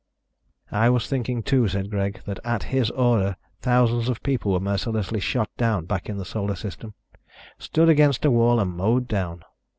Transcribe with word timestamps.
"I 0.71 0.89
was 0.89 1.05
thinking, 1.05 1.43
too," 1.43 1.67
said 1.67 1.91
Greg, 1.91 2.23
"that 2.25 2.39
at 2.43 2.63
his 2.73 2.89
order 2.89 3.35
thousands 3.61 4.09
of 4.09 4.23
people 4.23 4.51
were 4.51 4.59
mercilessly 4.59 5.19
shot 5.19 5.51
down 5.57 5.85
back 5.85 6.09
in 6.09 6.17
the 6.17 6.25
Solar 6.25 6.55
System. 6.55 6.95
Stood 7.59 7.87
against 7.87 8.25
a 8.25 8.31
wall 8.31 8.59
and 8.59 8.71
mowed 8.75 9.07
down. 9.07 9.43